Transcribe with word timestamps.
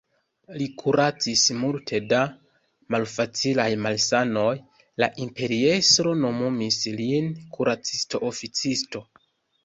Li 0.59 0.65
kuracis 0.81 1.41
multe 1.63 1.97
da 2.13 2.21
malfacilaj 2.95 3.67
malsanoj, 3.87 4.53
la 5.03 5.09
imperiestro 5.25 6.13
nomumis 6.23 6.79
lin 7.03 7.29
kuracisto-oficisto. 7.59 9.03